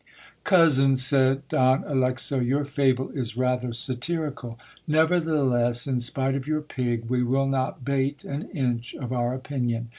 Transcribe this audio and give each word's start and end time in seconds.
Cousin, 0.43 0.95
said 0.95 1.47
Don 1.47 1.83
Alexo, 1.83 2.39
your 2.39 2.65
fable 2.65 3.11
is 3.11 3.37
rather 3.37 3.71
satirical. 3.71 4.57
Nevertheless, 4.87 5.85
in 5.85 5.99
spite 5.99 6.33
of 6.33 6.47
your 6.47 6.61
pig, 6.61 7.05
we 7.07 7.21
will 7.21 7.45
not 7.45 7.85
bate 7.85 8.23
an 8.23 8.49
inch 8.49 8.95
of 8.95 9.13
our 9.13 9.35
opinion. 9.35 9.89